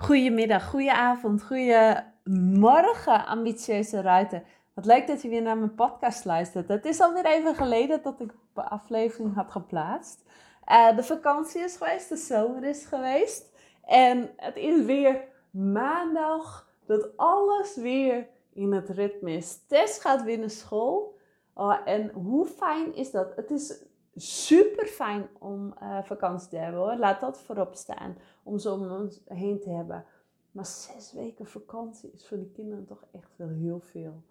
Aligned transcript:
Goedemiddag, 0.00 0.68
goedenavond, 0.70 1.42
goedemorgen, 1.42 3.26
ambitieuze 3.26 4.00
ruiter. 4.00 4.42
Wat 4.74 4.84
leuk 4.84 5.06
dat 5.06 5.22
je 5.22 5.28
weer 5.28 5.42
naar 5.42 5.58
mijn 5.58 5.74
podcast 5.74 6.24
luistert. 6.24 6.68
Het 6.68 6.84
is 6.84 7.00
alweer 7.00 7.24
even 7.24 7.54
geleden 7.54 8.02
dat 8.02 8.20
ik 8.20 8.32
de 8.54 8.62
aflevering 8.62 9.34
had 9.34 9.50
geplaatst. 9.50 10.24
Uh, 10.68 10.96
de 10.96 11.02
vakantie 11.02 11.60
is 11.60 11.76
geweest, 11.76 12.08
de 12.08 12.16
zomer 12.16 12.64
is 12.64 12.84
geweest. 12.84 13.52
En 13.84 14.30
het 14.36 14.56
is 14.56 14.84
weer 14.84 15.24
maandag 15.50 16.68
dat 16.86 17.16
alles 17.16 17.76
weer 17.76 18.28
in 18.52 18.72
het 18.72 18.88
ritme 18.88 19.32
is. 19.32 19.66
Tess 19.66 20.00
gaat 20.00 20.22
weer 20.22 20.38
naar 20.38 20.50
school. 20.50 21.18
Oh, 21.54 21.76
en 21.84 22.10
hoe 22.10 22.46
fijn 22.46 22.94
is 22.94 23.10
dat? 23.10 23.32
Het 23.36 23.50
is 23.50 23.84
super 24.20 24.86
fijn 24.86 25.28
om 25.38 25.74
uh, 25.82 26.02
vakantie 26.02 26.48
te 26.48 26.56
hebben 26.56 26.80
hoor. 26.80 26.96
Laat 26.96 27.20
dat 27.20 27.38
voorop 27.38 27.74
staan. 27.74 28.16
Om 28.42 28.58
zo 28.58 28.74
om 28.74 28.90
ons 28.90 29.20
heen 29.26 29.60
te 29.60 29.70
hebben. 29.70 30.04
Maar 30.50 30.66
zes 30.66 31.12
weken 31.12 31.46
vakantie 31.46 32.12
is 32.12 32.28
voor 32.28 32.38
de 32.38 32.50
kinderen 32.50 32.86
toch 32.86 33.04
echt 33.12 33.36
wel 33.36 33.48
heel 33.48 33.80
veel. 33.80 34.22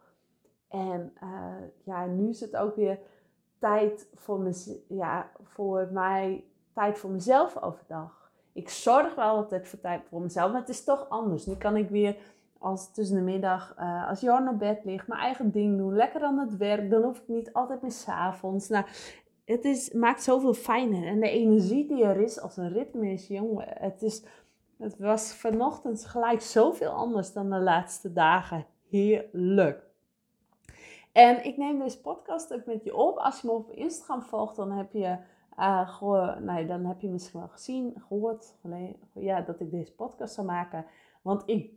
En 0.68 1.14
uh, 1.24 1.54
ja, 1.84 2.06
nu 2.06 2.30
is 2.30 2.40
het 2.40 2.56
ook 2.56 2.76
weer 2.76 3.00
tijd 3.60 4.08
voor, 4.16 4.50
ja, 4.88 5.32
voor 5.44 5.88
mij, 5.92 6.44
tijd 6.74 6.98
voor 6.98 7.10
mezelf 7.10 7.62
overdag. 7.62 8.32
Ik 8.54 8.70
zorg 8.70 9.16
wel 9.16 9.30
altijd 9.30 9.68
voor 9.68 9.80
tijd 9.80 10.06
voor 10.10 10.22
mezelf, 10.22 10.52
maar 10.52 10.62
het 10.62 10.70
is 10.70 10.84
toch 10.84 11.10
anders. 11.10 11.46
Nu 11.46 11.56
kan 11.56 11.76
ik 11.76 11.90
weer 11.90 12.18
als 12.58 12.92
tussen 12.94 13.16
de 13.16 13.22
middag, 13.22 13.76
uh, 13.80 14.10
als 14.10 14.22
Jorn 14.22 14.48
op 14.48 14.60
bed 14.60 14.84
ligt, 14.84 15.08
mijn 15.08 15.22
eigen 15.22 15.52
ding 15.52 15.78
doen, 15.78 15.96
lekker 15.96 16.22
aan 16.22 16.38
het 16.38 16.58
werk. 16.58 16.90
Dan 16.90 17.04
hoef 17.04 17.18
ik 17.18 17.28
niet 17.28 17.54
altijd 17.54 17.82
meer 17.82 17.92
s'avonds. 17.92 18.68
Nou, 18.68 18.86
het 19.48 19.66
is, 19.66 19.92
maakt 19.92 20.24
zoveel 20.24 20.54
fijner. 20.54 21.08
En 21.08 21.20
de 21.20 21.30
energie 21.30 21.88
die 21.88 22.04
er 22.04 22.22
is 22.22 22.40
als 22.40 22.58
een 22.58 22.74
ritme 22.74 23.12
is, 23.12 23.28
jongen. 23.28 23.68
Het, 23.68 24.02
is, 24.02 24.24
het 24.78 24.98
was 24.98 25.34
vanochtend 25.34 26.06
gelijk 26.06 26.42
zoveel 26.42 26.90
anders 26.90 27.34
dan 27.34 27.50
de 27.50 27.60
laatste 27.60 28.14
dagen. 28.14 28.66
Heerlijk. 28.90 29.84
En 31.12 31.46
ik 31.46 31.58
neem 31.58 31.80
deze 31.80 32.02
podcast 32.02 32.54
ook 32.54 32.66
met 32.66 32.84
je 32.84 32.96
op. 32.96 33.18
Als 33.18 33.42
je 33.42 33.48
me 33.48 33.54
op 33.54 33.72
Instagram 33.72 34.22
volgt, 34.22 34.56
dan 34.56 34.72
heb 34.72 34.92
je, 34.92 35.18
uh, 35.60 36.38
nee, 36.38 36.66
dan 36.66 36.86
heb 36.86 37.02
je 37.02 37.10
misschien 37.10 37.40
wel 37.40 37.50
gezien, 37.50 37.94
gehoord, 38.08 38.56
ja, 39.14 39.42
dat 39.42 39.60
ik 39.60 39.72
deze 39.72 39.96
podcast 39.96 40.34
zou 40.34 40.48
maken. 40.48 40.86
Want 41.22 41.44
ik 41.46 41.72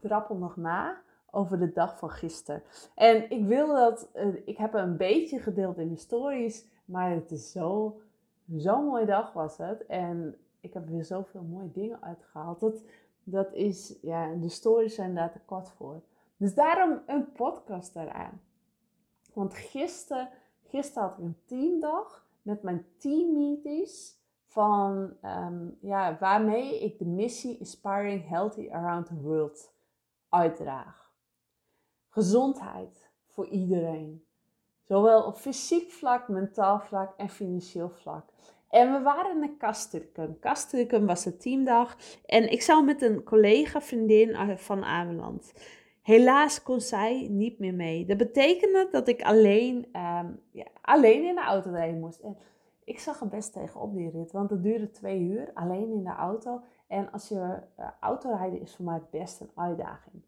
trappel 0.00 0.36
nog 0.36 0.56
na 0.56 1.02
over 1.34 1.58
de 1.58 1.72
dag 1.72 1.98
van 1.98 2.10
gisteren. 2.10 2.62
En 2.94 3.30
ik 3.30 3.46
wil 3.46 3.66
dat, 3.66 4.08
uh, 4.14 4.34
ik 4.44 4.56
heb 4.56 4.74
een 4.74 4.96
beetje 4.96 5.38
gedeeld 5.38 5.78
in 5.78 5.88
de 5.88 5.96
stories, 5.96 6.66
maar 6.84 7.10
het 7.10 7.30
is 7.30 7.52
zo, 7.52 8.00
zo'n 8.56 8.84
mooie 8.84 9.06
dag 9.06 9.32
was 9.32 9.56
het. 9.56 9.86
En 9.86 10.36
ik 10.60 10.74
heb 10.74 10.88
weer 10.88 11.04
zoveel 11.04 11.42
mooie 11.42 11.72
dingen 11.72 12.02
uitgehaald. 12.02 12.60
Dat, 12.60 12.82
dat 13.22 13.52
is, 13.52 13.98
ja, 14.02 14.34
de 14.34 14.48
stories 14.48 14.94
zijn 14.94 15.14
daar 15.14 15.32
te 15.32 15.40
kort 15.44 15.70
voor. 15.70 16.00
Dus 16.36 16.54
daarom 16.54 17.00
een 17.06 17.32
podcast 17.32 17.96
eraan. 17.96 18.40
Want 19.32 19.54
gisteren, 19.54 20.28
gisteren 20.62 21.08
had 21.08 21.18
ik 21.18 21.24
een 21.24 21.38
teamdag 21.44 22.26
met 22.42 22.62
mijn 22.62 22.86
teammeetings 22.98 24.16
van 24.46 25.12
um, 25.24 25.78
ja, 25.80 26.16
waarmee 26.20 26.84
ik 26.84 26.98
de 26.98 27.04
missie 27.04 27.58
Inspiring 27.58 28.28
Healthy 28.28 28.68
Around 28.70 29.06
the 29.06 29.14
World 29.14 29.72
uitdraag. 30.28 31.03
Gezondheid 32.14 33.10
voor 33.26 33.46
iedereen. 33.46 34.24
Zowel 34.82 35.22
op 35.22 35.36
fysiek 35.36 35.90
vlak, 35.90 36.28
mentaal 36.28 36.80
vlak 36.80 37.14
en 37.16 37.28
financieel 37.28 37.90
vlak. 37.90 38.24
En 38.68 38.92
we 38.92 39.00
waren 39.00 39.38
naar 39.38 39.56
Kastrikum. 39.58 40.38
Kastrikum 40.38 41.06
was 41.06 41.24
de 41.24 41.36
teamdag. 41.36 41.96
En 42.26 42.52
ik 42.52 42.62
zou 42.62 42.84
met 42.84 43.02
een 43.02 43.22
collega 43.22 43.80
vriendin 43.80 44.58
van 44.58 44.84
Ameland. 44.84 45.52
Helaas 46.02 46.62
kon 46.62 46.80
zij 46.80 47.28
niet 47.30 47.58
meer 47.58 47.74
mee. 47.74 48.06
Dat 48.06 48.16
betekende 48.16 48.88
dat 48.90 49.08
ik 49.08 49.22
alleen, 49.22 49.76
um, 49.76 50.40
ja, 50.50 50.66
alleen 50.80 51.24
in 51.24 51.34
de 51.34 51.44
auto 51.44 51.70
rijden 51.70 52.00
moest. 52.00 52.20
En 52.20 52.36
ik 52.84 52.98
zag 52.98 53.20
er 53.20 53.28
best 53.28 53.52
tegen 53.52 53.80
op 53.80 53.94
die 53.94 54.10
rit, 54.10 54.32
want 54.32 54.50
het 54.50 54.62
duurde 54.62 54.90
twee 54.90 55.20
uur 55.20 55.50
alleen 55.54 55.92
in 55.92 56.04
de 56.04 56.14
auto. 56.14 56.60
En 56.86 57.10
als 57.10 57.28
je 57.28 57.58
uh, 57.78 57.88
autorijden 58.00 58.60
is 58.60 58.74
voor 58.74 58.84
mij 58.84 59.02
best 59.10 59.40
een 59.40 59.50
uitdaging. 59.54 60.22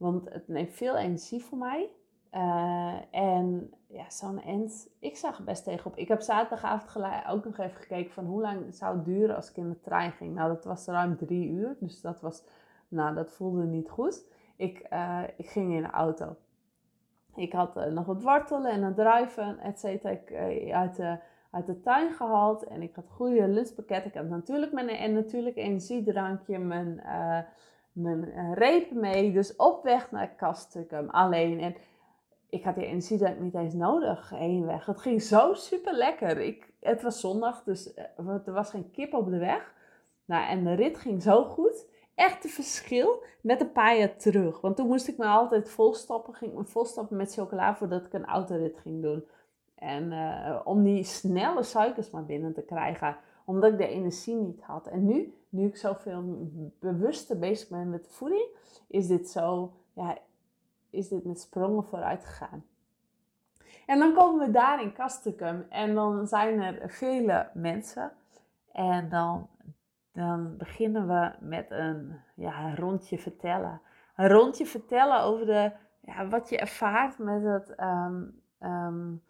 Want 0.00 0.32
het 0.32 0.48
neemt 0.48 0.72
veel 0.72 0.96
energie 0.96 1.44
voor 1.44 1.58
mij. 1.58 1.90
Uh, 2.34 2.94
en 3.10 3.74
ja, 3.86 4.10
zo'n 4.10 4.42
end, 4.42 4.88
ik 4.98 5.16
zag 5.16 5.38
er 5.38 5.44
best 5.44 5.64
tegenop. 5.64 5.96
Ik 5.96 6.08
heb 6.08 6.20
zaterdagavond 6.20 7.06
ook 7.28 7.44
nog 7.44 7.58
even 7.58 7.80
gekeken 7.80 8.12
van 8.12 8.24
hoe 8.24 8.40
lang 8.40 8.64
het 8.66 8.76
zou 8.76 9.02
duren 9.02 9.36
als 9.36 9.50
ik 9.50 9.56
in 9.56 9.68
de 9.68 9.80
trein 9.80 10.12
ging. 10.12 10.34
Nou, 10.34 10.48
dat 10.48 10.64
was 10.64 10.86
ruim 10.86 11.16
drie 11.16 11.48
uur, 11.48 11.76
dus 11.80 12.00
dat 12.00 12.20
was, 12.20 12.44
nou, 12.88 13.14
dat 13.14 13.32
voelde 13.32 13.62
niet 13.62 13.90
goed. 13.90 14.26
Ik, 14.56 14.86
uh, 14.92 15.22
ik 15.36 15.48
ging 15.48 15.74
in 15.74 15.82
de 15.82 15.90
auto. 15.90 16.36
Ik 17.34 17.52
had 17.52 17.76
uh, 17.76 17.84
nog 17.84 18.06
wat 18.06 18.22
wortelen 18.22 18.72
en 18.72 18.82
een 18.82 18.94
druiven, 18.94 19.58
et 19.58 19.80
cetera, 19.80 20.18
uit, 20.72 20.96
de, 20.96 21.18
uit 21.50 21.66
de 21.66 21.80
tuin 21.80 22.12
gehaald. 22.12 22.64
En 22.64 22.82
ik 22.82 22.94
had 22.94 23.10
goede 23.10 23.48
lunchpakket. 23.48 24.04
Ik 24.04 24.14
had 24.14 24.28
natuurlijk 24.28 24.72
mijn 24.72 24.88
en 24.88 25.12
natuurlijk 25.12 25.56
energiedrankje, 25.56 26.58
mijn 26.58 27.02
mijn 27.92 28.24
uh, 28.24 28.52
reep 28.54 28.90
mee. 28.90 29.32
Dus 29.32 29.56
op 29.56 29.82
weg 29.82 30.10
naar 30.10 30.34
Kastrikum 30.34 31.08
alleen. 31.08 31.60
En 31.60 31.74
ik 32.50 32.64
had 32.64 32.74
die 32.74 32.86
energiedrank 32.86 33.38
niet 33.38 33.54
eens 33.54 33.74
nodig 33.74 34.30
heen 34.30 34.66
weg. 34.66 34.86
Het 34.86 35.00
ging 35.00 35.22
zo 35.22 35.54
super 35.54 35.92
lekker. 35.92 36.38
Ik, 36.38 36.72
het 36.80 37.02
was 37.02 37.20
zondag, 37.20 37.62
dus 37.62 37.94
uh, 38.18 38.46
er 38.46 38.52
was 38.52 38.70
geen 38.70 38.90
kip 38.90 39.14
op 39.14 39.30
de 39.30 39.38
weg. 39.38 39.74
Nou, 40.24 40.48
en 40.48 40.64
de 40.64 40.72
rit 40.72 40.98
ging 40.98 41.22
zo 41.22 41.44
goed. 41.44 41.88
Echt 42.14 42.44
een 42.44 42.50
verschil 42.50 43.22
met 43.40 43.60
een 43.60 43.72
paar 43.72 43.96
jaar 43.96 44.16
terug. 44.16 44.60
Want 44.60 44.76
toen 44.76 44.86
moest 44.86 45.08
ik 45.08 45.18
me 45.18 45.24
altijd 45.24 45.68
volstoppen. 45.68 46.34
Ging 46.34 46.50
ik 46.52 46.58
me 46.58 46.64
volstoppen 46.64 47.16
met 47.16 47.34
chocola 47.34 47.74
voordat 47.76 48.04
ik 48.04 48.12
een 48.12 48.26
autorit 48.26 48.78
ging 48.78 49.02
doen. 49.02 49.24
En 49.74 50.12
uh, 50.12 50.60
om 50.64 50.82
die 50.82 51.04
snelle 51.04 51.62
suikers 51.62 52.10
maar 52.10 52.24
binnen 52.24 52.52
te 52.52 52.62
krijgen. 52.62 53.16
Omdat 53.44 53.72
ik 53.72 53.78
de 53.78 53.86
energie 53.86 54.34
niet 54.34 54.62
had. 54.62 54.86
En 54.86 55.06
nu 55.06 55.34
nu 55.50 55.66
ik 55.66 55.76
zoveel 55.76 56.50
bewuster 56.80 57.38
bezig 57.38 57.68
ben 57.68 57.90
met 57.90 58.08
voeding, 58.08 58.46
is 58.86 59.06
dit 59.06 59.28
zo, 59.28 59.72
ja, 59.92 60.18
is 60.90 61.08
dit 61.08 61.24
met 61.24 61.40
sprongen 61.40 61.84
vooruit 61.84 62.24
gegaan. 62.24 62.64
En 63.86 63.98
dan 63.98 64.14
komen 64.14 64.46
we 64.46 64.52
daar 64.52 64.82
in 64.82 64.92
Kastrikum 64.92 65.66
en 65.68 65.94
dan 65.94 66.26
zijn 66.26 66.60
er 66.60 66.90
vele 66.90 67.50
mensen. 67.54 68.12
En 68.72 69.08
dan, 69.08 69.48
dan 70.12 70.56
beginnen 70.56 71.06
we 71.06 71.32
met 71.40 71.70
een 71.70 72.20
ja, 72.34 72.74
rondje 72.74 73.18
vertellen. 73.18 73.80
Een 74.16 74.28
rondje 74.28 74.66
vertellen 74.66 75.22
over 75.22 75.46
de, 75.46 75.72
ja, 76.00 76.28
wat 76.28 76.48
je 76.48 76.58
ervaart 76.58 77.18
met, 77.18 77.42
het, 77.42 77.74
um, 77.80 78.42
um, 78.60 79.22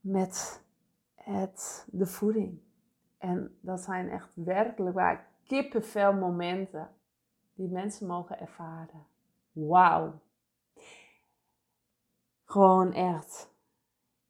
met 0.00 0.62
het, 1.14 1.88
de 1.90 2.06
voeding. 2.06 2.60
En 3.24 3.58
dat 3.60 3.80
zijn 3.80 4.10
echt 4.10 4.28
werkelijk 4.34 4.94
waar 4.94 5.28
kippenvel 5.46 6.12
momenten 6.12 6.90
die 7.54 7.68
mensen 7.68 8.06
mogen 8.06 8.40
ervaren. 8.40 9.06
Wauw. 9.52 10.12
Gewoon 12.44 12.92
echt 12.92 13.50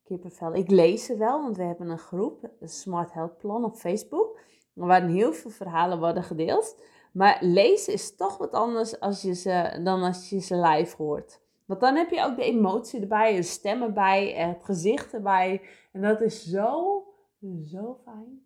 kippenvel. 0.04 0.54
Ik 0.54 0.70
lees 0.70 1.04
ze 1.04 1.16
wel, 1.16 1.42
want 1.42 1.56
we 1.56 1.62
hebben 1.62 1.88
een 1.88 1.98
groep, 1.98 2.50
een 2.60 2.68
Smart 2.68 3.12
Health 3.12 3.38
Plan 3.38 3.64
op 3.64 3.74
Facebook, 3.74 4.38
waarin 4.72 5.08
heel 5.08 5.32
veel 5.32 5.50
verhalen 5.50 5.98
worden 5.98 6.22
gedeeld. 6.22 6.80
Maar 7.12 7.38
lezen 7.40 7.92
is 7.92 8.16
toch 8.16 8.38
wat 8.38 8.52
anders 8.52 9.00
als 9.00 9.22
je 9.22 9.34
ze, 9.34 9.80
dan 9.84 10.02
als 10.02 10.30
je 10.30 10.40
ze 10.40 10.56
live 10.56 10.96
hoort. 10.96 11.40
Want 11.64 11.80
dan 11.80 11.96
heb 11.96 12.10
je 12.10 12.24
ook 12.24 12.36
de 12.36 12.44
emotie 12.44 13.00
erbij, 13.00 13.36
de 13.36 13.42
stem 13.42 13.82
erbij, 13.82 14.32
het 14.32 14.64
gezicht 14.64 15.14
erbij. 15.14 15.62
En 15.92 16.02
dat 16.02 16.20
is 16.20 16.44
zo, 16.44 17.02
zo 17.64 17.98
fijn. 18.04 18.44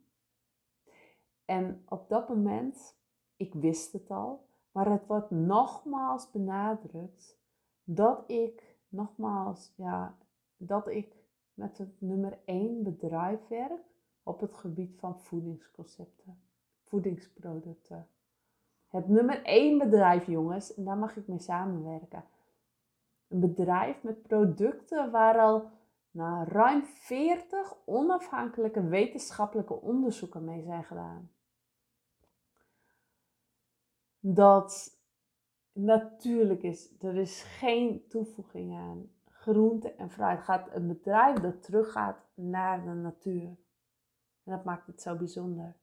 En 1.49 1.83
op 1.89 2.09
dat 2.09 2.29
moment, 2.29 2.97
ik 3.37 3.55
wist 3.55 3.93
het 3.93 4.11
al, 4.11 4.47
maar 4.73 4.91
het 4.91 5.07
wordt 5.07 5.31
nogmaals 5.31 6.31
benadrukt 6.31 7.39
dat 7.85 8.25
ik, 8.27 8.77
nogmaals, 8.89 9.73
ja, 9.77 10.17
dat 10.57 10.89
ik 10.89 11.17
met 11.55 11.79
het 11.79 12.01
nummer 12.01 12.39
1 12.45 12.83
bedrijf 12.83 13.49
werk 13.49 13.85
op 14.23 14.41
het 14.41 14.55
gebied 14.55 14.99
van 14.99 15.21
voedingsconcepten, 15.21 16.43
voedingsproducten. 16.85 18.09
Het 18.89 19.09
nummer 19.09 19.43
1 19.43 19.79
bedrijf, 19.79 20.27
jongens, 20.27 20.75
en 20.75 20.85
daar 20.85 20.99
mag 20.99 21.17
ik 21.17 21.27
mee 21.27 21.39
samenwerken. 21.39 22.25
Een 23.29 23.41
bedrijf 23.41 24.03
met 24.03 24.23
producten 24.23 25.11
waar 25.11 25.39
al 25.39 25.71
nou, 26.11 26.49
ruim 26.49 26.85
40 26.85 27.77
onafhankelijke 27.85 28.83
wetenschappelijke 28.85 29.81
onderzoeken 29.81 30.45
mee 30.45 30.63
zijn 30.63 30.85
gedaan 30.85 31.31
dat 34.21 34.99
natuurlijk 35.73 36.63
is. 36.63 36.95
Er 37.01 37.17
is 37.17 37.43
geen 37.43 38.09
toevoeging 38.09 38.75
aan 38.75 39.11
groente 39.25 39.93
en 39.93 40.11
fruit. 40.11 40.41
Gaat 40.41 40.75
een 40.75 40.87
bedrijf 40.87 41.39
dat 41.39 41.63
teruggaat 41.63 42.25
naar 42.35 42.85
de 42.85 42.91
natuur. 42.91 43.57
En 44.45 44.55
dat 44.55 44.65
maakt 44.65 44.87
het 44.87 45.03
zo 45.03 45.17
bijzonder. 45.17 45.77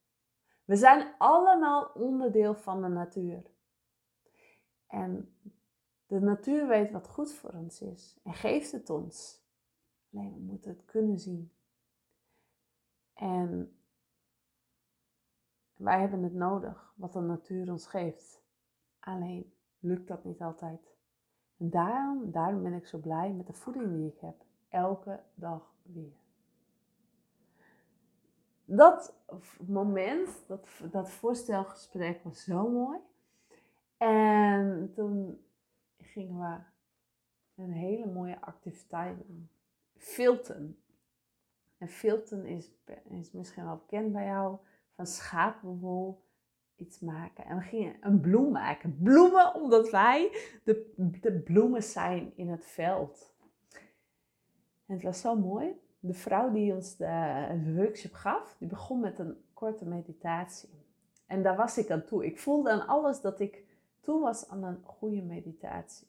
We 0.65 0.75
zijn 0.75 1.13
allemaal 1.17 1.91
onderdeel 1.93 2.55
van 2.55 2.81
de 2.81 2.87
natuur. 2.87 3.43
En 4.87 5.35
de 6.07 6.19
natuur 6.19 6.67
weet 6.67 6.91
wat 6.91 7.07
goed 7.07 7.33
voor 7.33 7.51
ons 7.51 7.81
is 7.81 8.19
en 8.23 8.33
geeft 8.33 8.71
het 8.71 8.89
ons. 8.89 9.43
Alleen 10.13 10.33
we 10.33 10.39
moeten 10.39 10.71
het 10.71 10.85
kunnen 10.85 11.19
zien. 11.19 11.51
En 13.13 13.77
wij 15.75 16.00
hebben 16.00 16.24
het 16.24 16.33
nodig, 16.33 16.94
wat 16.95 17.13
de 17.13 17.19
natuur 17.19 17.72
ons 17.72 17.88
geeft. 17.88 18.44
Alleen 19.00 19.54
lukt 19.80 20.07
dat 20.07 20.24
niet 20.24 20.42
altijd. 20.42 20.95
En 21.57 21.69
daarom, 21.69 22.31
daarom 22.31 22.63
ben 22.63 22.74
ik 22.74 22.88
zo 22.88 22.98
blij 22.98 23.33
met 23.33 23.48
de 23.48 23.54
voeding 23.54 23.92
die 23.92 24.07
ik 24.07 24.19
heb. 24.19 24.44
Elke 24.69 25.19
dag 25.33 25.74
weer. 25.81 26.24
Dat 28.66 29.13
moment, 29.68 30.44
dat, 30.48 30.68
dat 30.92 31.10
voorstelgesprek 31.10 32.24
was 32.24 32.44
zo 32.44 32.69
mooi. 32.69 33.00
En 33.98 34.92
toen 34.94 35.45
gingen 35.98 36.39
we 36.39 36.57
een 37.62 37.71
hele 37.71 38.06
mooie 38.06 38.42
activiteit 38.42 39.18
doen. 39.28 39.50
Filten. 39.95 40.80
En 41.78 41.88
filten 41.88 42.45
is, 42.45 42.71
is 43.10 43.31
misschien 43.31 43.66
wel 43.66 43.78
bekend 43.78 44.12
bij 44.12 44.25
jou. 44.25 44.57
Van 44.95 45.07
schapenwol 45.07 46.24
iets 46.75 47.00
maken. 47.00 47.45
En 47.45 47.57
we 47.57 47.63
gingen 47.63 47.95
een 48.01 48.19
bloem 48.19 48.51
maken. 48.51 49.00
Bloemen, 49.01 49.53
omdat 49.53 49.89
wij 49.89 50.30
de, 50.63 50.94
de 51.21 51.39
bloemen 51.39 51.83
zijn 51.83 52.33
in 52.36 52.50
het 52.50 52.65
veld. 52.65 53.33
En 54.86 54.94
het 54.94 55.03
was 55.03 55.19
zo 55.19 55.36
mooi. 55.36 55.83
De 56.00 56.13
vrouw 56.13 56.51
die 56.51 56.74
ons 56.74 56.95
de 56.95 57.74
workshop 57.75 58.13
gaf, 58.13 58.56
die 58.59 58.68
begon 58.68 59.00
met 59.00 59.19
een 59.19 59.38
korte 59.53 59.86
meditatie. 59.86 60.69
En 61.25 61.44
daar 61.44 61.56
was 61.56 61.77
ik 61.77 61.92
aan 61.92 62.06
toe. 62.06 62.25
Ik 62.25 62.39
voelde 62.39 62.71
aan 62.71 62.88
alles 62.88 63.21
dat 63.21 63.39
ik 63.39 63.63
toe 64.01 64.21
was 64.21 64.47
aan 64.50 64.63
een 64.63 64.83
goede 64.83 65.21
meditatie. 65.21 66.07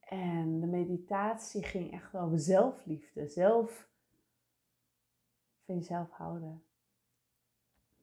En 0.00 0.60
de 0.60 0.66
meditatie 0.66 1.62
ging 1.62 1.92
echt 1.92 2.14
over 2.14 2.38
zelfliefde, 2.38 3.26
zelf 3.26 3.88
van 5.64 5.74
jezelf 5.74 6.10
houden. 6.10 6.62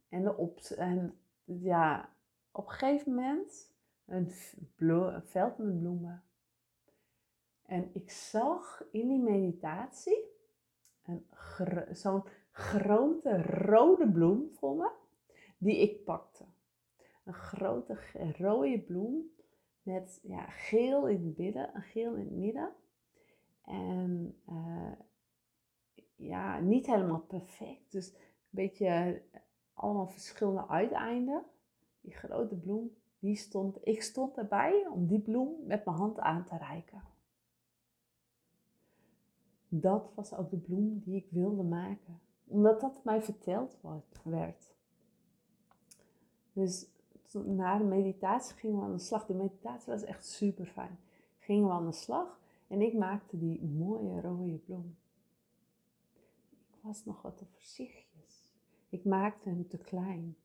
En, 0.10 0.24
de 0.24 0.38
op, 0.38 0.60
en 0.60 1.20
ja, 1.44 2.14
op 2.52 2.66
een 2.66 2.72
gegeven 2.72 3.14
moment 3.14 3.74
een, 4.06 4.32
een 4.78 5.22
veld 5.24 5.58
met 5.58 5.80
bloemen. 5.80 6.24
En 7.66 7.90
ik 7.94 8.12
zag 8.12 8.84
in 8.92 9.08
die 9.08 9.20
meditatie 9.20 10.28
zo'n 11.92 12.24
grote 12.52 13.42
rode 13.42 14.12
bloem 14.12 14.50
voor 14.54 14.76
me, 14.76 14.92
die 15.58 15.78
ik 15.78 16.04
pakte. 16.04 16.46
Een 17.24 17.34
grote 17.34 17.98
rode 18.38 18.80
bloem 18.80 19.32
met 19.82 20.20
ja, 20.24 20.46
geel 20.50 21.08
in 21.08 21.26
het 21.26 21.38
midden, 21.38 21.76
een 21.76 21.82
geel 21.82 22.14
in 22.16 22.26
het 22.26 22.38
midden. 22.38 22.74
En 23.66 24.36
uh, 24.50 24.92
ja, 26.16 26.60
niet 26.60 26.86
helemaal 26.86 27.22
perfect. 27.22 27.92
Dus 27.92 28.14
een 28.14 28.20
beetje 28.50 29.22
allemaal 29.80 30.08
verschillende 30.08 30.68
uiteinden. 30.68 31.44
Die 32.02 32.14
grote 32.14 32.56
bloem, 32.56 32.92
die 33.20 33.36
stond, 33.36 33.78
ik 33.88 34.02
stond 34.02 34.38
erbij 34.38 34.88
om 34.94 35.08
die 35.08 35.20
bloem 35.20 35.56
met 35.66 35.86
mijn 35.86 35.98
hand 35.98 36.20
aan 36.20 36.44
te 36.44 36.58
reiken. 36.58 37.04
Dat 39.68 40.12
was 40.16 40.34
ook 40.34 40.50
de 40.50 40.58
bloem 40.58 41.00
die 41.00 41.16
ik 41.16 41.28
wilde 41.30 41.64
maken, 41.64 42.20
omdat 42.46 42.82
dat 42.82 43.04
mij 43.04 43.22
verteld 43.22 43.78
werd. 44.24 44.74
Dus 46.54 46.88
na 47.34 47.78
de 47.78 47.84
meditatie 47.84 48.56
gingen 48.56 48.80
we 48.80 48.86
aan 48.86 48.92
de 48.92 49.00
slag. 49.00 49.26
De 49.26 49.34
meditatie 49.34 49.92
was 49.92 50.04
echt 50.04 50.26
super 50.26 50.66
fijn. 50.66 51.00
Gingen 51.38 51.68
we 51.68 51.74
aan 51.74 51.86
de 51.86 51.92
slag 51.92 52.40
en 52.68 52.82
ik 52.82 52.94
maakte 52.94 53.38
die 53.38 53.64
mooie 53.64 54.22
rode 54.22 54.58
bloem. 54.58 54.98
Ik 56.50 56.76
was 56.82 57.06
nog 57.06 57.22
wat 57.22 57.38
te 57.38 57.46
voorzichtig. 57.46 58.09
Ik 58.90 59.06
maakte 59.06 59.50
hem 59.50 59.68
te 59.68 59.78
klein. 59.78 60.36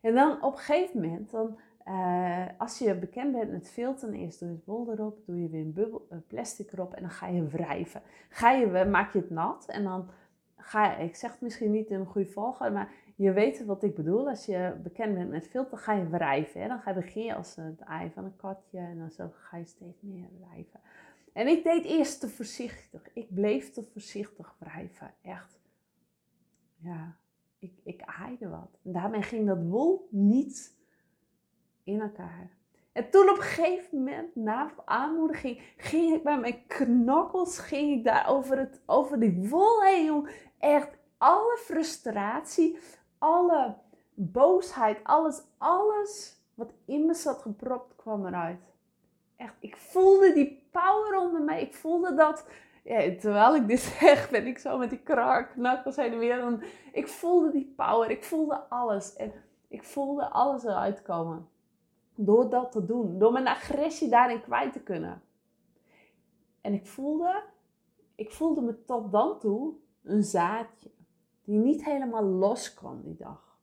En 0.00 0.14
dan 0.14 0.42
op 0.42 0.52
een 0.52 0.58
gegeven 0.58 1.00
moment, 1.00 1.30
dan, 1.30 1.58
uh, 1.86 2.46
als 2.58 2.78
je 2.78 2.94
bekend 2.94 3.32
bent 3.32 3.50
met 3.50 3.70
filteren, 3.70 4.14
eerst 4.14 4.40
doe 4.40 4.48
je 4.48 4.54
het 4.54 4.64
wol 4.64 4.92
erop, 4.92 5.26
doe 5.26 5.42
je 5.42 5.48
weer 5.48 5.60
een, 5.60 5.72
bubbel, 5.72 6.06
een 6.08 6.26
plastic 6.26 6.72
erop 6.72 6.94
en 6.94 7.02
dan 7.02 7.10
ga 7.10 7.26
je 7.26 7.46
wrijven. 7.46 8.02
Ga 8.28 8.52
je, 8.52 8.84
maak 8.84 9.12
je 9.12 9.18
het 9.18 9.30
nat 9.30 9.66
en 9.68 9.84
dan 9.84 10.08
ga 10.56 10.92
je, 10.92 11.04
ik 11.04 11.16
zeg 11.16 11.30
het 11.30 11.40
misschien 11.40 11.70
niet 11.70 11.88
in 11.88 12.00
een 12.00 12.06
goede 12.06 12.30
volgorde, 12.30 12.72
maar 12.72 12.92
je 13.16 13.32
weet 13.32 13.64
wat 13.64 13.82
ik 13.82 13.94
bedoel. 13.94 14.28
Als 14.28 14.46
je 14.46 14.74
bekend 14.82 15.14
bent 15.14 15.30
met 15.30 15.48
filter, 15.48 15.78
ga 15.78 15.92
je 15.92 16.08
wrijven. 16.08 16.60
Hè? 16.60 16.68
Dan 16.68 16.80
ga 16.80 16.90
je 16.90 16.96
beginnen 16.96 17.36
als 17.36 17.56
het 17.56 17.80
ei 17.80 18.10
van 18.10 18.24
een 18.24 18.36
katje 18.36 18.78
en 18.78 18.98
dan 18.98 19.10
zo 19.10 19.30
ga 19.32 19.56
je 19.56 19.64
steeds 19.64 20.02
meer 20.02 20.28
wrijven. 20.38 20.80
En 21.32 21.46
ik 21.46 21.64
deed 21.64 21.84
eerst 21.84 22.20
te 22.20 22.28
voorzichtig. 22.28 23.12
Ik 23.12 23.34
bleef 23.34 23.70
te 23.70 23.84
voorzichtig 23.92 24.56
wrijven. 24.58 25.14
Echt. 25.22 25.60
Ja, 26.76 27.16
ik, 27.58 27.72
ik 27.84 28.02
aaide 28.04 28.48
wat. 28.48 28.78
En 28.84 28.92
daarmee 28.92 29.22
ging 29.22 29.46
dat 29.46 29.62
wol 29.62 30.08
niet 30.10 30.78
in 31.84 32.00
elkaar. 32.00 32.56
En 32.92 33.10
toen 33.10 33.28
op 33.30 33.36
een 33.36 33.42
gegeven 33.42 33.98
moment, 33.98 34.36
na 34.36 34.70
aanmoediging, 34.84 35.72
ging 35.76 36.14
ik 36.14 36.22
bij 36.22 36.38
mijn 36.38 36.66
knokkels, 36.66 37.58
ging 37.58 37.98
ik 37.98 38.04
daar 38.04 38.28
over, 38.28 38.58
het, 38.58 38.82
over 38.86 39.20
die 39.20 39.48
wol 39.48 39.82
heen. 39.82 40.28
Echt 40.58 40.98
alle 41.18 41.58
frustratie, 41.60 42.78
alle 43.18 43.76
boosheid, 44.14 44.98
alles, 45.02 45.42
alles 45.58 46.40
wat 46.54 46.72
in 46.84 47.06
me 47.06 47.14
zat 47.14 47.42
gepropt, 47.42 47.96
kwam 47.96 48.26
eruit. 48.26 48.74
Echt, 49.36 49.54
ik 49.60 49.76
voelde 49.76 50.32
die 50.32 50.68
power 50.70 51.18
onder 51.18 51.42
mij. 51.42 51.62
Ik 51.62 51.74
voelde 51.74 52.14
dat, 52.14 52.46
ja, 52.88 53.16
terwijl 53.20 53.54
ik 53.54 53.68
dit 53.68 53.80
zeg, 54.00 54.30
ben 54.30 54.46
ik 54.46 54.58
zo 54.58 54.78
met 54.78 54.90
die 54.90 55.02
knakkels 55.54 55.96
heen 55.96 56.12
en 56.12 56.18
weer. 56.18 56.62
ik 56.92 57.08
voelde 57.08 57.50
die 57.50 57.72
power, 57.76 58.10
ik 58.10 58.24
voelde 58.24 58.68
alles. 58.68 59.16
En 59.16 59.32
ik 59.68 59.84
voelde 59.84 60.28
alles 60.28 60.64
eruit 60.64 61.02
komen. 61.02 61.48
Door 62.14 62.50
dat 62.50 62.72
te 62.72 62.84
doen, 62.84 63.18
door 63.18 63.32
mijn 63.32 63.48
agressie 63.48 64.08
daarin 64.08 64.40
kwijt 64.40 64.72
te 64.72 64.80
kunnen. 64.80 65.22
En 66.60 66.72
ik 66.72 66.86
voelde, 66.86 67.42
ik 68.14 68.30
voelde 68.32 68.60
me 68.60 68.84
tot 68.84 69.12
dan 69.12 69.38
toe 69.38 69.72
een 70.02 70.22
zaadje 70.22 70.90
die 71.44 71.58
niet 71.58 71.84
helemaal 71.84 72.24
los 72.24 72.74
kwam 72.74 73.02
die 73.02 73.16
dag. 73.16 73.58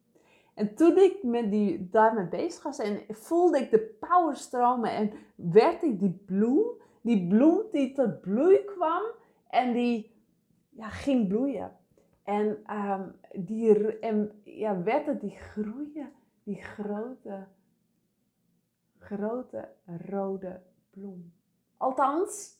En 0.53 0.75
toen 0.75 0.97
ik 0.97 1.23
met 1.23 1.51
die, 1.51 1.89
daarmee 1.89 2.27
bezig 2.27 2.63
was 2.63 2.79
en 2.79 3.01
voelde 3.09 3.57
ik 3.59 3.71
de 3.71 3.97
power 3.99 4.35
stromen 4.35 4.91
en 4.91 5.11
werd 5.35 5.83
ik 5.83 5.99
die 5.99 6.21
bloem, 6.25 6.65
die 7.01 7.27
bloem 7.27 7.61
die 7.71 7.93
tot 7.93 8.21
bloei 8.21 8.63
kwam 8.63 9.03
en 9.55 9.73
die 9.73 10.15
ja, 10.69 10.89
ging 10.89 11.27
bloeien. 11.27 11.71
En, 12.23 12.75
um, 12.75 13.15
die, 13.45 13.99
en 13.99 14.41
ja, 14.43 14.83
werd 14.83 15.05
het 15.05 15.21
die 15.21 15.37
groeien, 15.37 16.11
die 16.43 16.63
grote, 16.63 17.47
grote 18.99 19.69
rode 20.09 20.61
bloem. 20.89 21.33
Althans, 21.77 22.57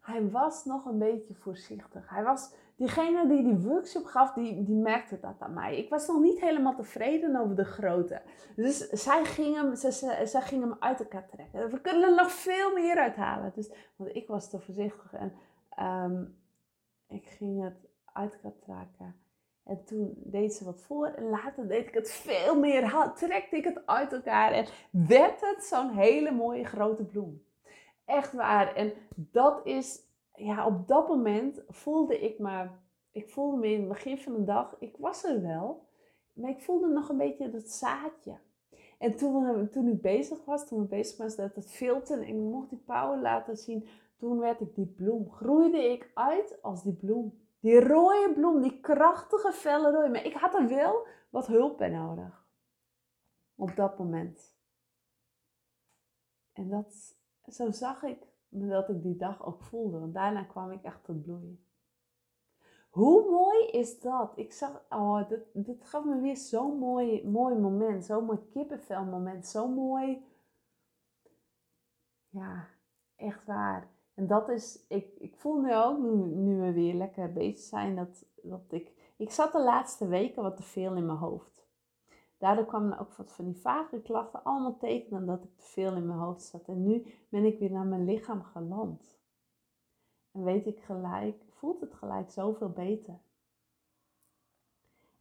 hij 0.00 0.30
was 0.30 0.64
nog 0.64 0.84
een 0.84 0.98
beetje 0.98 1.34
voorzichtig. 1.34 2.08
Hij 2.08 2.22
was, 2.22 2.54
diegene 2.76 3.28
die 3.28 3.42
die 3.42 3.56
workshop 3.56 4.04
gaf, 4.04 4.32
die, 4.32 4.62
die 4.62 4.76
merkte 4.76 5.20
dat 5.20 5.34
aan 5.38 5.54
mij. 5.54 5.78
Ik 5.78 5.88
was 5.88 6.06
nog 6.06 6.20
niet 6.20 6.40
helemaal 6.40 6.74
tevreden 6.74 7.36
over 7.36 7.56
de 7.56 7.64
grootte. 7.64 8.22
Dus 8.56 8.78
zij 8.88 9.24
ging 9.24 9.56
hem, 9.56 9.74
ze, 9.74 9.92
ze, 9.92 10.22
zij 10.24 10.40
hem 10.40 10.76
uit 10.78 11.00
elkaar 11.00 11.28
trekken. 11.28 11.70
We 11.70 11.80
kunnen 11.80 12.02
er 12.02 12.14
nog 12.14 12.30
veel 12.30 12.72
meer 12.74 12.98
uithalen. 12.98 13.52
Dus, 13.54 13.70
want 13.96 14.16
ik 14.16 14.28
was 14.28 14.50
te 14.50 14.60
voorzichtig 14.60 15.12
en 15.12 15.32
ehm, 15.76 16.24
ik 17.08 17.26
ging 17.26 17.62
het 17.62 17.88
uit 18.12 18.34
elkaar 18.42 18.60
trekken. 18.60 19.16
En 19.64 19.84
toen 19.84 20.14
deed 20.16 20.54
ze 20.54 20.64
wat 20.64 20.80
voor 20.80 21.06
en 21.06 21.28
later 21.28 21.68
deed 21.68 21.86
ik 21.86 21.94
het 21.94 22.10
veel 22.10 22.58
meer. 22.58 23.12
Trekte 23.14 23.56
ik 23.56 23.64
het 23.64 23.86
uit 23.86 24.12
elkaar 24.12 24.52
en 24.52 24.66
werd 24.90 25.40
het 25.40 25.64
zo'n 25.64 25.90
hele 25.90 26.30
mooie 26.30 26.64
grote 26.64 27.04
bloem. 27.04 27.42
Echt 28.04 28.32
waar. 28.32 28.74
En 28.74 28.92
dat 29.14 29.66
is, 29.66 30.00
ja, 30.34 30.66
op 30.66 30.88
dat 30.88 31.08
moment 31.08 31.62
voelde 31.68 32.20
ik 32.20 32.38
me, 32.38 32.68
ik 33.10 33.30
voelde 33.30 33.56
me 33.56 33.72
in 33.72 33.78
het 33.78 33.88
begin 33.88 34.18
van 34.18 34.32
de 34.32 34.44
dag, 34.44 34.76
ik 34.78 34.96
was 34.98 35.24
er 35.24 35.42
wel, 35.42 35.86
maar 36.32 36.50
ik 36.50 36.60
voelde 36.60 36.88
nog 36.88 37.08
een 37.08 37.16
beetje 37.16 37.50
dat 37.50 37.68
zaadje. 37.68 38.38
En 38.98 39.16
toen, 39.16 39.68
toen 39.68 39.88
ik 39.88 40.00
bezig 40.00 40.44
was, 40.44 40.68
toen 40.68 40.82
ik 40.82 40.88
bezig 40.88 41.16
was 41.16 41.36
met 41.36 41.54
het 41.54 41.70
filteren 41.70 42.22
en 42.22 42.28
ik 42.28 42.34
mocht 42.34 42.70
die 42.70 42.82
power 42.86 43.20
laten 43.20 43.56
zien, 43.56 43.86
toen 44.22 44.38
werd 44.38 44.60
ik 44.60 44.74
die 44.74 44.86
bloem, 44.86 45.30
groeide 45.30 45.90
ik 45.90 46.10
uit 46.14 46.62
als 46.62 46.82
die 46.82 46.92
bloem. 46.92 47.40
Die 47.60 47.80
rode 47.80 48.32
bloem, 48.34 48.60
die 48.60 48.80
krachtige 48.80 49.52
felle 49.52 49.90
rode. 49.90 50.08
Maar 50.08 50.24
ik 50.24 50.34
had 50.34 50.54
er 50.54 50.68
wel 50.68 51.06
wat 51.30 51.46
hulp 51.46 51.78
bij 51.78 51.88
nodig. 51.88 52.46
Op 53.54 53.76
dat 53.76 53.98
moment. 53.98 54.54
En 56.52 56.68
dat, 56.68 57.16
zo 57.46 57.70
zag 57.70 58.02
ik 58.02 58.26
dat 58.48 58.88
ik 58.88 59.02
die 59.02 59.16
dag 59.16 59.46
ook 59.46 59.62
voelde. 59.62 59.98
Want 59.98 60.14
daarna 60.14 60.44
kwam 60.44 60.70
ik 60.70 60.82
echt 60.82 61.04
tot 61.04 61.22
bloeien. 61.22 61.64
Hoe 62.90 63.30
mooi 63.30 63.66
is 63.66 64.00
dat? 64.00 64.32
Ik 64.36 64.52
zag, 64.52 64.84
oh, 64.90 65.28
dit, 65.28 65.44
dit 65.52 65.84
gaf 65.84 66.04
me 66.04 66.20
weer 66.20 66.36
zo'n 66.36 66.78
mooi, 66.78 67.28
mooi 67.28 67.54
moment. 67.54 68.04
Zo'n 68.04 68.24
mooi 68.24 68.38
kippenvel 68.50 69.04
moment. 69.04 69.46
Zo 69.46 69.68
mooi. 69.68 70.26
Ja, 72.28 72.68
echt 73.16 73.44
waar. 73.44 74.00
En 74.14 74.26
dat 74.26 74.48
is, 74.48 74.84
ik, 74.88 75.14
ik 75.18 75.36
voel 75.36 75.60
nu 75.60 75.74
ook, 75.74 75.98
nu, 75.98 76.60
we 76.60 76.72
weer 76.72 76.94
lekker 76.94 77.32
bezig 77.32 77.58
zijn, 77.58 77.96
dat, 77.96 78.24
dat 78.42 78.72
ik, 78.72 79.14
ik 79.16 79.30
zat 79.30 79.52
de 79.52 79.62
laatste 79.62 80.06
weken 80.06 80.42
wat 80.42 80.56
te 80.56 80.62
veel 80.62 80.94
in 80.94 81.06
mijn 81.06 81.18
hoofd. 81.18 81.66
Daardoor 82.38 82.66
kwamen 82.66 82.98
ook 82.98 83.14
wat 83.14 83.32
van 83.32 83.44
die 83.44 83.60
vage 83.60 84.00
klachten, 84.00 84.44
allemaal 84.44 84.76
tekenen 84.76 85.26
dat 85.26 85.44
ik 85.44 85.56
te 85.56 85.66
veel 85.66 85.96
in 85.96 86.06
mijn 86.06 86.18
hoofd 86.18 86.42
zat. 86.42 86.68
En 86.68 86.82
nu 86.82 87.06
ben 87.28 87.44
ik 87.44 87.58
weer 87.58 87.70
naar 87.70 87.86
mijn 87.86 88.04
lichaam 88.04 88.42
geland. 88.42 89.20
En 90.32 90.44
weet 90.44 90.66
ik 90.66 90.80
gelijk, 90.80 91.44
voelt 91.50 91.80
het 91.80 91.94
gelijk 91.94 92.30
zoveel 92.30 92.70
beter. 92.70 93.18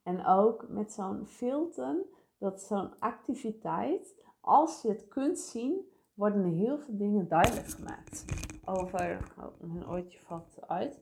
En 0.04 0.26
ook 0.26 0.70
met 0.70 0.92
zo'n 0.92 1.26
filter, 1.26 2.06
dat 2.38 2.62
zo'n 2.62 3.00
activiteit, 3.00 4.16
als 4.40 4.82
je 4.82 4.88
het 4.88 5.08
kunt 5.08 5.40
zien, 5.40 5.92
worden 6.14 6.44
er 6.44 6.52
heel 6.52 6.78
veel 6.78 6.98
dingen 6.98 7.28
duidelijk 7.28 7.68
gemaakt. 7.68 8.26
Over, 8.74 9.34
oh, 9.38 9.60
mijn 9.60 9.88
oortje 9.88 10.20
valt 10.20 10.68
uit, 10.68 11.02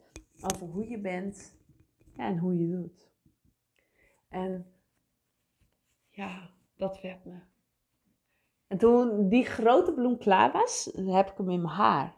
over 0.54 0.68
hoe 0.68 0.90
je 0.90 1.00
bent 1.00 1.58
en 2.16 2.38
hoe 2.38 2.58
je 2.58 2.70
doet. 2.70 3.12
En 4.30 4.74
ja, 6.10 6.50
dat 6.76 7.02
werd 7.02 7.26
me. 7.26 7.40
En 8.68 8.78
toen 8.78 9.30
die 9.30 9.46
grote 9.46 9.94
bloem 9.94 10.18
klaar 10.18 10.52
was, 10.52 10.92
heb 10.96 11.30
ik 11.30 11.38
hem 11.38 11.50
in 11.50 11.62
mijn 11.62 11.74
haar. 11.74 12.16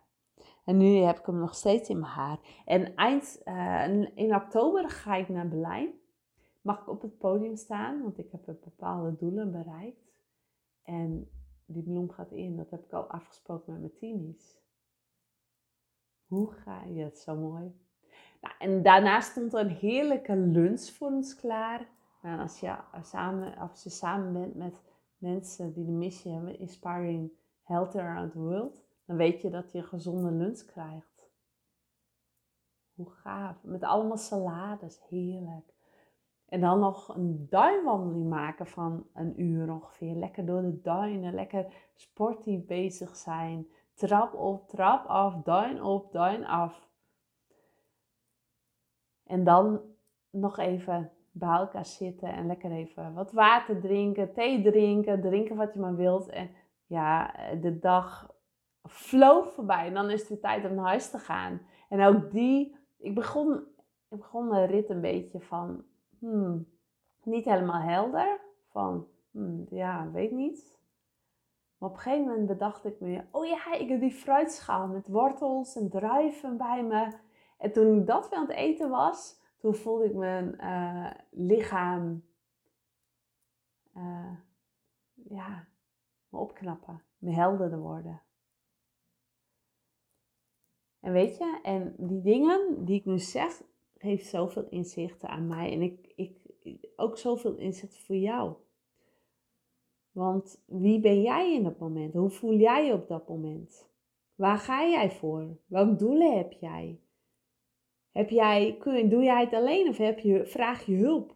En 0.66 0.78
nu 0.78 0.96
heb 0.96 1.20
ik 1.20 1.26
hem 1.26 1.40
nog 1.40 1.56
steeds 1.56 1.90
in 1.90 2.00
mijn 2.00 2.12
haar. 2.12 2.40
En 2.66 2.96
eind, 2.96 3.42
uh, 3.46 3.88
in 4.16 4.36
oktober 4.36 4.90
ga 4.90 5.16
ik 5.16 5.30
naar 5.30 5.48
Berlijn. 5.48 5.94
Mag 6.62 6.82
ik 6.82 6.90
op 6.90 7.02
het 7.02 7.18
podium 7.18 7.56
staan, 7.56 8.02
want 8.02 8.18
ik 8.18 8.32
heb 8.32 8.46
bepaalde 8.46 9.16
doelen 9.16 9.52
bereikt. 9.52 10.14
En 10.84 11.30
die 11.66 11.84
bloem 11.84 12.10
gaat 12.10 12.32
in, 12.32 12.56
dat 12.56 12.70
heb 12.70 12.84
ik 12.84 12.94
al 12.94 13.08
afgesproken 13.08 13.72
met 13.72 13.82
mijn 13.82 13.98
teamies. 14.00 14.60
Hoe 16.32 16.52
ga 16.52 16.84
je 16.84 17.04
het 17.04 17.20
zo 17.20 17.36
mooi? 17.36 17.76
Nou, 18.42 18.56
en 18.60 18.84
daarna 18.84 19.20
stond 19.20 19.54
er 19.54 19.60
een 19.60 19.70
heerlijke 19.70 20.36
lunch 20.36 20.82
voor 20.82 21.08
ons 21.08 21.36
klaar. 21.36 21.88
Nou, 22.22 22.40
als, 22.40 22.60
je 22.60 22.76
samen, 23.02 23.58
als 23.58 23.84
je 23.84 23.90
samen 23.90 24.34
bent 24.34 24.56
met 24.56 24.82
mensen 25.18 25.74
die 25.74 25.86
de 25.86 25.92
missie 25.92 26.32
hebben, 26.32 26.60
Inspiring 26.60 27.32
Health 27.64 27.96
Around 27.96 28.32
the 28.32 28.40
World, 28.40 28.84
dan 29.06 29.16
weet 29.16 29.42
je 29.42 29.50
dat 29.50 29.72
je 29.72 29.78
een 29.78 29.84
gezonde 29.84 30.32
lunch 30.32 30.66
krijgt. 30.66 31.30
Hoe 32.94 33.10
gaaf. 33.10 33.64
Met 33.64 33.84
allemaal 33.84 34.18
salades, 34.18 35.02
heerlijk. 35.10 35.74
En 36.46 36.62
dan 36.62 36.80
nog 36.80 37.16
een 37.16 37.48
duinwandeling 37.50 38.30
maken 38.30 38.68
van 38.68 39.08
een 39.14 39.42
uur 39.42 39.72
ongeveer. 39.72 40.16
Lekker 40.16 40.46
door 40.46 40.62
de 40.62 40.82
duinen, 40.82 41.34
lekker 41.34 41.66
sportief 41.94 42.66
bezig 42.66 43.16
zijn. 43.16 43.68
Trap 44.02 44.34
op, 44.34 44.68
trap 44.68 45.06
af, 45.06 45.44
duin 45.44 45.84
op, 45.84 46.12
duin 46.12 46.46
af. 46.46 46.90
En 49.24 49.44
dan 49.44 49.82
nog 50.30 50.58
even 50.58 51.12
bij 51.32 51.58
elkaar 51.58 51.86
zitten 51.86 52.34
en 52.34 52.48
lekker 52.48 52.72
even 52.72 53.14
wat 53.14 53.32
water 53.32 53.80
drinken, 53.80 54.34
thee 54.34 54.62
drinken, 54.62 55.22
drinken 55.22 55.56
wat 55.56 55.74
je 55.74 55.80
maar 55.80 55.96
wilt. 55.96 56.30
En 56.30 56.50
ja, 56.86 57.34
de 57.62 57.80
dag 57.80 58.34
vloog 58.84 59.54
voorbij 59.54 59.88
en 59.88 59.94
dan 59.94 60.10
is 60.10 60.20
het 60.20 60.30
weer 60.30 60.40
tijd 60.40 60.66
om 60.66 60.76
naar 60.76 60.86
huis 60.86 61.10
te 61.10 61.20
gaan. 61.20 61.62
En 61.90 62.02
ook 62.02 62.32
die, 62.32 62.76
ik 62.98 63.16
begon, 63.16 63.64
ik 64.10 64.18
begon 64.18 64.50
de 64.50 64.64
rit 64.64 64.90
een 64.90 65.02
beetje 65.02 65.40
van, 65.40 65.84
hmm, 66.20 66.68
niet 67.24 67.46
helemaal 67.46 67.82
helder. 67.82 68.40
Van, 68.70 69.08
hmm, 69.32 69.66
ja, 69.70 70.12
weet 70.12 70.32
niet. 70.32 70.81
Maar 71.82 71.90
op 71.90 71.96
een 71.96 72.02
gegeven 72.02 72.28
moment 72.28 72.48
bedacht 72.48 72.86
ik 72.86 73.00
me, 73.00 73.24
oh 73.32 73.46
ja, 73.46 73.74
ik 73.74 73.90
heb 73.90 74.00
die 74.00 74.12
fruitschaal 74.12 74.88
met 74.88 75.08
wortels 75.08 75.76
en 75.76 75.90
druiven 75.90 76.58
bij 76.58 76.84
me. 76.84 77.14
En 77.58 77.72
toen 77.72 78.00
ik 78.00 78.08
dat 78.08 78.30
weer 78.30 78.40
aan 78.40 78.48
het 78.48 78.56
eten 78.56 78.90
was, 78.90 79.40
toen 79.58 79.76
voelde 79.76 80.06
ik 80.06 80.14
mijn 80.14 80.56
uh, 80.60 81.12
lichaam 81.30 82.24
uh, 83.98 84.34
ja, 85.14 85.68
me 86.30 86.38
opknappen, 86.40 87.04
me 87.18 87.32
helderder 87.32 87.80
worden. 87.80 88.22
En 91.00 91.12
weet 91.12 91.38
je, 91.38 91.60
en 91.64 91.96
die 91.98 92.22
dingen 92.22 92.86
die 92.86 93.00
ik 93.00 93.06
nu 93.06 93.20
zeg, 93.20 93.62
heeft 93.98 94.28
zoveel 94.28 94.68
inzichten 94.70 95.30
aan 95.30 95.48
mij. 95.48 95.72
En 95.72 95.82
ik, 95.82 96.14
ik, 96.16 96.38
ook 96.96 97.18
zoveel 97.18 97.56
inzicht 97.56 97.98
voor 97.98 98.16
jou. 98.16 98.56
Want 100.12 100.64
wie 100.66 101.00
ben 101.00 101.22
jij 101.22 101.54
in 101.54 101.64
dat 101.64 101.80
moment? 101.80 102.14
Hoe 102.14 102.30
voel 102.30 102.54
jij 102.54 102.86
je 102.86 102.94
op 102.94 103.08
dat 103.08 103.28
moment? 103.28 103.90
Waar 104.36 104.58
ga 104.58 104.88
jij 104.88 105.12
voor? 105.12 105.58
Welke 105.66 105.96
doelen 105.96 106.38
heb 106.38 106.52
jij? 106.52 107.00
Heb 108.12 108.30
jij 108.30 108.78
kun, 108.80 109.10
doe 109.10 109.24
jij 109.24 109.44
het 109.44 109.54
alleen 109.54 109.88
of 109.88 109.98
heb 109.98 110.20
je, 110.20 110.46
vraag 110.46 110.86
je 110.86 110.96
hulp? 110.96 111.36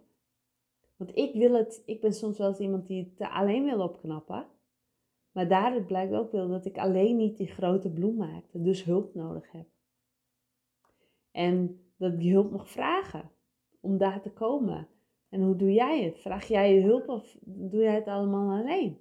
Want 0.95 1.17
ik 1.17 1.33
wil 1.33 1.53
het, 1.53 1.83
ik 1.85 2.01
ben 2.01 2.13
soms 2.13 2.37
wel 2.37 2.47
eens 2.47 2.59
iemand 2.59 2.87
die 2.87 3.13
het 3.17 3.29
alleen 3.29 3.65
wil 3.65 3.81
opknappen. 3.81 4.47
Maar 5.31 5.47
daaruit 5.47 5.87
blijkt 5.87 6.13
ook 6.13 6.31
wel 6.31 6.47
dat 6.47 6.65
ik 6.65 6.77
alleen 6.77 7.17
niet 7.17 7.37
die 7.37 7.47
grote 7.47 7.91
bloem 7.91 8.15
maakte, 8.15 8.61
dus 8.61 8.83
hulp 8.83 9.13
nodig 9.13 9.51
heb. 9.51 9.67
En 11.31 11.85
dat 11.97 12.13
ik 12.13 12.19
die 12.19 12.33
hulp 12.33 12.51
mag 12.51 12.69
vragen 12.69 13.31
om 13.79 13.97
daar 13.97 14.21
te 14.21 14.31
komen. 14.31 14.87
En 15.29 15.41
hoe 15.41 15.55
doe 15.55 15.73
jij 15.73 16.03
het? 16.03 16.19
Vraag 16.19 16.47
jij 16.47 16.73
je 16.73 16.81
hulp 16.81 17.09
of 17.09 17.37
doe 17.41 17.81
jij 17.81 17.95
het 17.95 18.07
allemaal 18.07 18.59
alleen? 18.59 18.99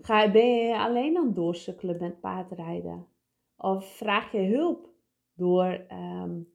Ga, 0.00 0.30
ben 0.30 0.46
je 0.46 0.78
alleen 0.78 1.16
aan 1.16 1.26
het 1.26 1.34
doorsukkelen 1.34 1.96
met 2.00 2.20
paardrijden? 2.20 3.06
Of 3.56 3.96
vraag 3.96 4.32
je 4.32 4.42
hulp 4.42 4.88
door 5.34 5.86
um, 5.92 6.52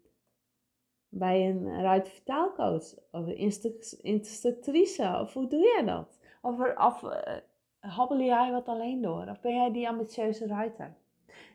bij 1.10 1.50
een 1.50 1.82
ruitenvertaalcoach 1.82 2.94
of 3.12 3.28
een 3.28 3.54
instructrice? 4.02 5.18
Of 5.22 5.34
hoe 5.34 5.48
doe 5.48 5.62
jij 5.62 5.84
dat? 5.86 6.20
Of, 6.42 6.78
of 6.78 7.04
uh, 7.04 7.38
habbel 7.80 8.20
jij 8.20 8.52
wat 8.52 8.68
alleen 8.68 9.02
door? 9.02 9.28
Of 9.30 9.42
ben 9.42 9.56
jij 9.56 9.72
die 9.72 9.88
ambitieuze 9.88 10.48
ruiter? 10.48 10.96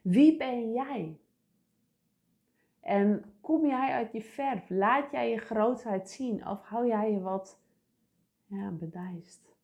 Wie 0.02 0.36
ben 0.36 0.72
jij? 0.72 1.18
En 2.88 3.24
kom 3.40 3.66
jij 3.66 3.92
uit 3.92 4.12
je 4.12 4.22
verf? 4.22 4.68
Laat 4.68 5.10
jij 5.10 5.30
je 5.30 5.38
grootheid 5.38 6.10
zien? 6.10 6.48
Of 6.48 6.62
hou 6.62 6.86
jij 6.86 7.12
je 7.12 7.20
wat 7.20 7.60
ja, 8.46 8.70
bedijst? 8.70 9.56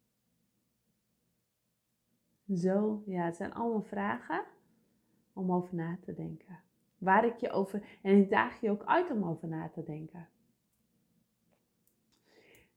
Zo, 2.54 3.02
ja, 3.07 3.25
het 3.25 3.37
zijn 3.37 3.54
allemaal 3.54 3.83
vragen 3.83 4.45
om 5.33 5.52
over 5.52 5.75
na 5.75 5.99
te 6.00 6.14
denken. 6.14 6.59
Waar 6.99 7.25
ik 7.25 7.37
je 7.37 7.50
over, 7.50 7.99
en 8.02 8.16
ik 8.16 8.31
daag 8.31 8.61
je 8.61 8.71
ook 8.71 8.85
uit 8.85 9.11
om 9.11 9.25
over 9.25 9.49
na 9.49 9.69
te 9.69 9.83
denken. 9.83 10.28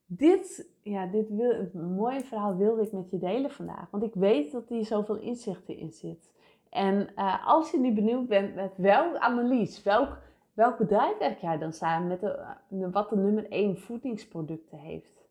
Dit, 0.05 0.69
ja, 0.83 1.05
dit 1.05 1.29
mooie 1.73 2.21
verhaal 2.21 2.55
wilde 2.55 2.81
ik 2.81 2.91
met 2.91 3.09
je 3.09 3.17
delen 3.17 3.51
vandaag, 3.51 3.89
want 3.89 4.03
ik 4.03 4.13
weet 4.13 4.51
dat 4.51 4.69
hier 4.69 4.85
zoveel 4.85 5.17
inzichten 5.17 5.77
in 5.77 5.91
zit. 5.91 6.31
En 6.69 7.09
uh, 7.15 7.47
als 7.47 7.71
je 7.71 7.79
nu 7.79 7.93
benieuwd 7.93 8.27
bent 8.27 8.55
met 8.55 8.77
welk 8.77 9.15
analyse, 9.15 9.83
welk, 9.83 10.25
welk 10.57 10.77
bedrijf 10.77 11.17
werk 11.17 11.39
jij 11.39 11.57
dan 11.57 11.73
samen 11.73 12.07
met 12.07 12.19
de, 12.19 12.55
uh, 12.69 12.87
wat 12.91 13.09
de 13.09 13.15
nummer 13.15 13.51
1 13.51 13.77
voedingsproducten 13.77 14.77
heeft, 14.77 15.27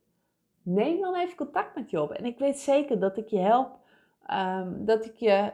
neem 0.62 1.00
dan 1.00 1.14
even 1.14 1.36
contact 1.36 1.74
met 1.74 1.90
je 1.90 2.00
op. 2.00 2.10
En 2.10 2.24
ik 2.24 2.38
weet 2.38 2.58
zeker 2.58 3.00
dat 3.00 3.16
ik 3.16 3.28
je 3.28 3.38
help, 3.38 3.78
um, 4.30 4.84
dat 4.84 5.04
ik 5.04 5.16
je 5.16 5.52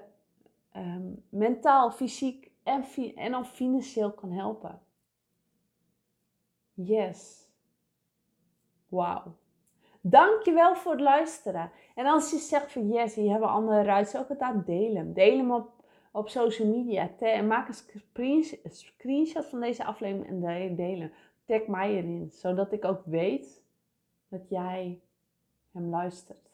um, 0.77 1.25
mentaal, 1.29 1.91
fysiek 1.91 2.51
en, 2.63 2.85
en 3.15 3.37
of 3.37 3.51
financieel 3.51 4.13
kan 4.13 4.33
helpen. 4.33 4.81
Yes. 6.75 7.49
Wauw. 8.89 9.37
Dankjewel 10.01 10.75
voor 10.75 10.93
het 10.93 11.01
luisteren. 11.01 11.71
En 11.95 12.07
als 12.07 12.31
je 12.31 12.39
zegt 12.39 12.73
van 12.73 12.89
yes, 12.89 13.15
hier 13.15 13.31
hebben 13.31 13.49
andere 13.49 13.83
ruits, 13.83 14.17
ook 14.17 14.29
het 14.29 14.41
aan 14.41 14.63
delen. 14.67 15.13
Deel 15.13 15.37
hem 15.37 15.53
op, 15.53 15.82
op 16.13 16.29
social 16.29 16.69
media. 16.69 17.11
maak 17.43 17.69
een 17.69 18.45
screenshot 18.71 19.47
van 19.47 19.61
deze 19.61 19.85
aflevering 19.85 20.45
en 20.45 20.75
delen. 20.77 21.13
Tag 21.45 21.67
mij 21.67 21.91
erin, 21.91 22.29
zodat 22.33 22.73
ik 22.73 22.85
ook 22.85 23.03
weet 23.05 23.63
dat 24.29 24.49
jij 24.49 25.01
hem 25.73 25.89
luistert. 25.89 26.51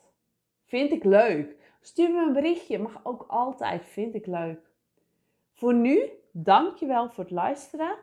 Vind 0.64 0.92
ik 0.92 1.04
leuk. 1.04 1.56
Stuur 1.80 2.10
me 2.10 2.26
een 2.26 2.32
berichtje, 2.32 2.78
mag 2.78 3.00
ook 3.02 3.24
altijd, 3.28 3.86
vind 3.86 4.14
ik 4.14 4.26
leuk. 4.26 4.60
Voor 5.52 5.74
nu, 5.74 6.10
dankjewel 6.30 7.10
voor 7.10 7.24
het 7.24 7.32
luisteren. 7.32 7.96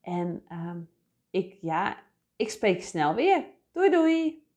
En 0.00 0.44
um, 0.52 0.88
ik, 1.30 1.58
ja, 1.60 1.96
ik 2.36 2.50
spreek 2.50 2.82
snel 2.82 3.14
weer. 3.14 3.44
Doei 3.72 3.90
doei! 3.90 4.47